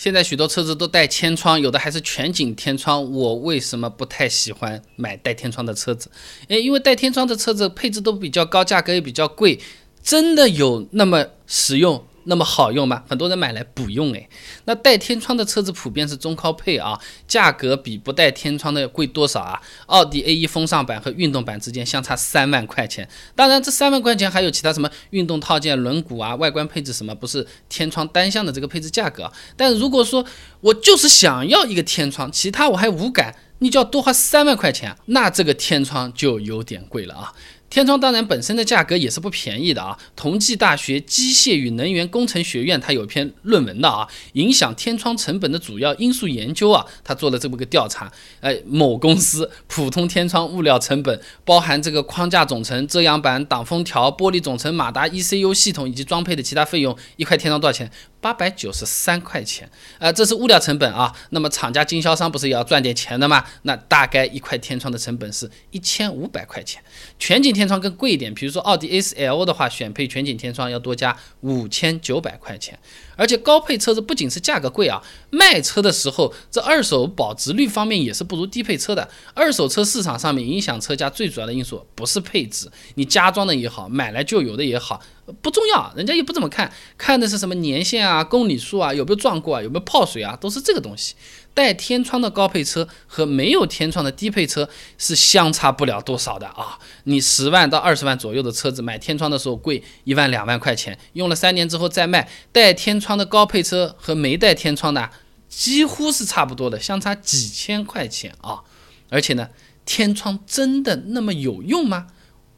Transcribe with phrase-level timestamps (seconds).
[0.00, 3.12] 现在许多车子都带天窗，有的还是全景天窗。
[3.12, 6.10] 我为什么不太喜欢买带天窗的车子？
[6.48, 9.60] 诶，因为带天窗的车子配置都比较高，价格也比较贵，
[10.02, 12.02] 真的有那么实用？
[12.24, 13.02] 那么好用吗？
[13.08, 14.28] 很多人买来不用诶。
[14.66, 19.60] 那带天窗的车子普遍是中高配啊，价格比不带天窗的贵多少啊？
[19.86, 23.08] 奥迪 A1 风尚版和运动版之间相差三万块钱。
[23.34, 29.32] 当然，这三万块钱还有其他什么运动套件、轮毂啊、外观配置什么，不是天窗单向的这个配置价格。
[29.56, 30.24] 但如果说
[30.60, 37.32] 我就是想要一个天窗，其他我还无感，你就要多花三万块钱，那这个天窗就有点贵了啊。
[37.70, 39.96] 天窗当然本身的价格也是不便宜的啊。
[40.16, 48.12] 同济大学机械与能源工程学院它有一篇论文的啊，影响天窗成本的主要因素研究啊，他做了这么个调查。
[48.40, 57.88] 哎，某公司普通天窗物料成本包含这个框架总成、遮阳板、挡风条、玻璃总成、马达、ECU 系统以及装配的其他费用，一块天窗多少钱？
[58.20, 59.66] 八百九十三块钱，
[59.98, 61.10] 呃，这是物料成本啊。
[61.30, 63.42] 那么厂家经销商不是也要赚点钱的吗？
[63.62, 66.82] 那大概一块天窗的成本是一千五百块钱。
[67.18, 72.78] 全景天天窗更贵一点，比如说奥迪 A4L 的话，选配全景天窗要多加五千九百块钱。
[73.16, 79.06] 而且高配车子不仅是价格贵啊，卖车的时候这二手保值率方面也是不如低配车的。
[79.34, 84.98] 二手车市场上面影响车价最主要的因素不是配置，你加装的也好，买来就有的也好。
[85.42, 91.14] 不重要，人家又不怎么看，看的是什么年限啊、公里数啊、有没有撞过啊、有没有泡水啊，都是这个东西。
[91.52, 96.78] 带天窗的高配车和没有天窗的低配车是相差不了多少的啊！
[97.04, 105.10] 你十万到二十万左右的车子买天窗的时候贵一万两万块钱，用了三年之后再卖，带天窗的高配车和没带天窗的
[105.48, 108.60] 几乎是差不多的，相差几千块钱啊！
[109.08, 109.50] 而且呢，
[109.84, 112.06] 天窗真的那么有用吗？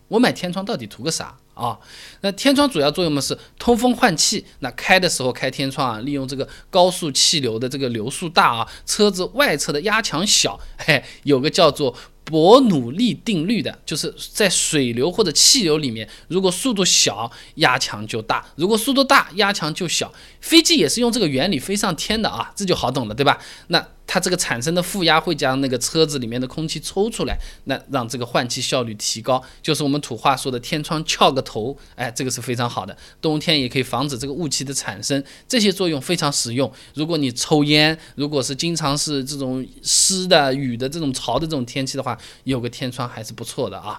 [0.09, 1.39] 我买天窗到底图个啥？
[1.55, 1.79] 啊，
[2.23, 4.45] 那天窗主要作用嘛是通风换气。
[4.61, 11.95] 那开的时候开天窗啊，利用这个高速气流的这个流速大啊，车子外侧的压强小，嘿，有个叫做
[12.25, 20.13] 伯努利定律的，就是在水流或者气流里面，如果速度小，压强就大；如果速度大，压强就小。
[20.41, 23.39] 飞机也是用这个原理飞上天的啊，这就好懂了，对吧？
[23.69, 23.87] 那。
[24.13, 27.35] 它这个产生的负压会将那个车子里面的空气抽出来，
[27.65, 32.95] 那让这个换气效率提高，就是我们土话说的天窗翘个头，哎，这个是非常好的。
[33.23, 36.71] 冬天也可以防止这个雾气的产生，这些作用非常实用。
[36.93, 43.99] 如果你抽烟，如果是经常是这种湿的、雨的这种潮的这种天气的话，有个天窗还是不错的啊。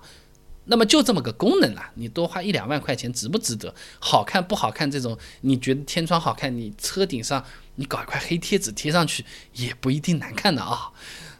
[0.65, 3.73] 那么就这么个功能了，你多花一两万块钱值不值得？
[3.99, 4.89] 好看不好看？
[4.89, 7.43] 这种你觉得天窗好看，你车顶上。
[7.75, 10.91] 你搞一块黑贴纸贴上去也不一定难看的啊。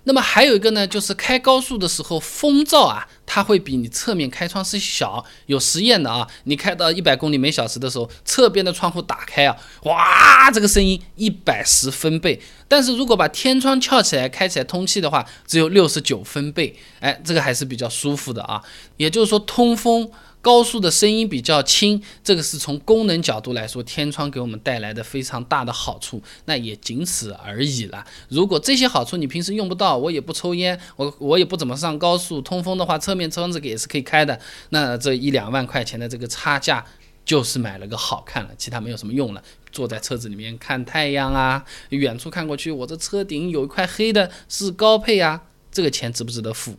[0.06, 5.24] 那么还有一个呢，就是开高速的时候风噪啊，它会比你侧面开窗是小。
[5.46, 12.42] 有实验的啊，你开到一百公里每小时的时候，侧边的窗户打开啊，哇，这个声音一百十分贝。
[12.68, 16.76] 但是如果把天窗翘起来开起来通气的话，只有六十九分贝。
[17.00, 18.62] 哎，这个还是比较舒服的啊。
[18.98, 20.12] 也就是说通风。
[20.44, 28.06] 高速的声音比较轻，这个是从功能角度来说，天窗给我们带来的非常大的好处，那也仅此而已了。
[28.28, 34.38] 如果这些好处你平时用不到，我也不抽烟，我我也不怎么上高速，通风的话，侧面窗子也是可以开的，
[34.72, 36.86] 那这一两万块钱的这个差价，
[37.24, 39.42] 就是买了个好看了，其他没有什么用了。
[39.72, 46.76] 坐在车子里面看太阳啊，远处看过去，我这车顶有一块黑的，是高配啊，这个钱值不值得付？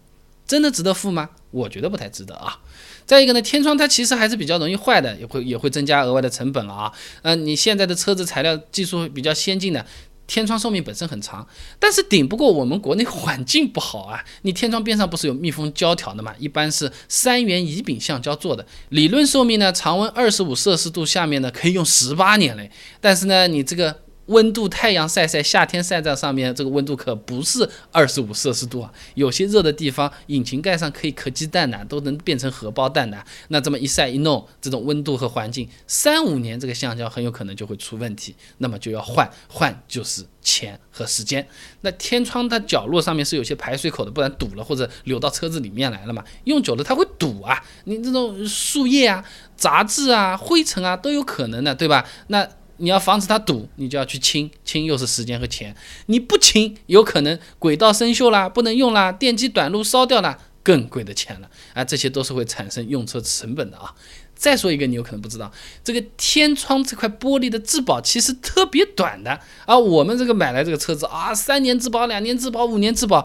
[0.46, 1.30] 真的值得付吗？
[1.54, 2.58] 我觉得不太值得啊。
[3.06, 6.92] 再一个呢，天窗它其实还是比较容易坏的，也会也会增加额外的成本了啊。
[7.22, 9.84] 嗯，你现在的车子材料技术比较先进的，
[10.26, 11.46] 天窗寿命本身很长，
[11.78, 14.24] 但是顶不过我们国内环境不好啊。
[14.42, 16.34] 你天窗边上不是有密封胶条的嘛？
[16.38, 22.70] 一般是三元乙丙橡胶做的，理论寿命呢，常温二十五摄氏度下面呢可以用十八年嘞。
[23.00, 24.03] 但是呢，你这个。
[24.26, 28.92] 温度，太阳晒晒，夏天晒在上面，这个温度可不是二十五摄氏度啊。
[29.14, 33.22] 有些热的地方，引擎盖上可以磕鸡蛋的，都能变成荷包蛋的。
[33.48, 41.46] 那这么一晒一弄，这种温度和环境，三五年这个橡胶很有可能就会出问题，那么就要换，换就是钱和时间。
[41.82, 47.62] 那天窗它角落上面是有些排水口的，不然堵了或者流到车子里面来了嘛，用久了它会堵啊。
[47.84, 49.22] 你这种树叶啊、
[49.54, 52.08] 杂质啊、灰尘啊都有可能的，对吧？
[52.28, 52.48] 那。
[52.78, 55.74] 你要防止它堵，你就要去清清，又是时间和钱。
[56.06, 61.84] 你不清，有可能轨道生锈啦，不能用啦，电机短路烧掉了，更贵的钱了啊！
[61.84, 63.94] 这些都是会产生用车成本的啊。
[64.34, 65.50] 再说一个，你有可能不知道，
[65.84, 69.78] 这个天窗这块玻璃的质保其实特别短的啊。
[69.78, 73.24] 我们这个买来这个车子啊，三年质保、两年质保、五年质保，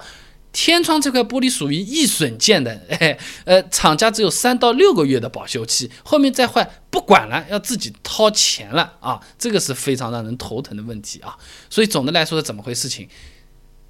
[0.52, 11.38] 天窗这块玻璃属于易损件的， 哎，呃，厂家只有三到六个月的保修期，后面再坏不管了，要自己掏钱了啊，这个是非常让人头疼的问题啊。
[11.70, 13.08] 所以总的来说是怎么回事情？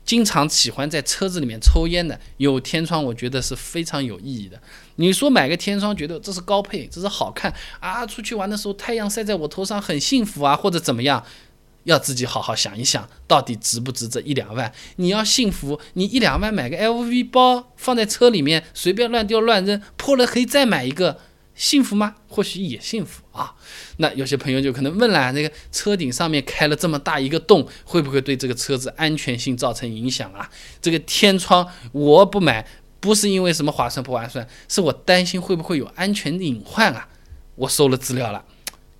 [0.06, 4.60] 经常喜欢在车子里面抽烟的，有天窗，我觉得是非常有意义的。
[4.96, 11.24] 你说买个天窗，觉得这是高配，这是好看啊，出去玩的时候太阳晒在我头上很幸福啊，或者怎么样？
[11.90, 14.72] 要自己好好想一想，到底值不值这一两万？
[14.98, 21.20] 你要幸福，你一两万买个 LV 包放在车里面，随便乱丢乱扔，破了可以再买一个，
[21.56, 22.16] 幸福吗？
[22.28, 23.56] 或许也幸福啊。
[23.98, 30.50] 那有些朋友就可能问了，那个车顶上面开了这么大一个洞，会不会对这个车子安全性造成影响啊？
[30.82, 32.66] 这个天窗我不买，
[33.00, 37.10] 不是因为什么划算不划算，是我担心会不会有安全隐患啊？
[37.56, 38.46] 我搜了资料了，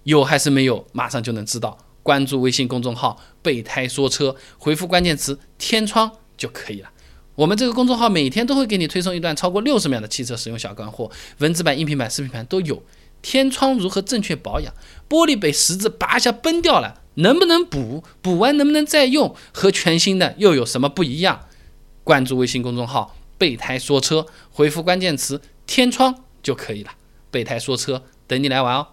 [0.04, 0.88] 有还是没有？
[0.92, 1.78] 马上就能知道。
[2.04, 6.90] 关注微信公众号“备胎说车”，回复关键词“天窗”就可以了。
[7.36, 12.84] 我们这个公众号每天都会给你推送一段超过六十秒的汽车使用小干货，文字版、音频版、视频版都有。
[13.22, 14.74] 天窗如何正确保养？
[15.10, 18.04] 玻璃被十字拔下崩掉了，能不能补？
[18.22, 19.36] 补完能不能再用？
[19.54, 21.48] 和全新的又有什么不一样？
[22.04, 26.92] 关注微信公众号“备胎说车”，回复关键词“天窗”就可以了。
[27.30, 28.88] 备胎说车，等你来玩哦。